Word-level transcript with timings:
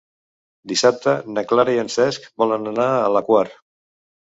Dissabte 0.71 1.13
na 1.37 1.45
Clara 1.53 1.77
i 1.77 1.79
en 1.85 1.95
Cesc 1.99 2.29
volen 2.45 2.69
anar 2.77 2.93
a 3.07 3.17
la 3.19 3.27
Quar. 3.33 3.49